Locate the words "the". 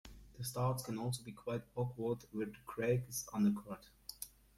0.39-0.43, 2.47-2.57